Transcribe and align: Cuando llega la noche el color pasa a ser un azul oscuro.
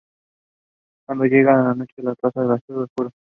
Cuando 1.05 1.25
llega 1.25 1.55
la 1.63 1.75
noche 1.75 1.93
el 1.97 2.05
color 2.05 2.17
pasa 2.17 2.39
a 2.39 2.41
ser 2.43 2.47
un 2.47 2.53
azul 2.53 2.83
oscuro. 2.85 3.11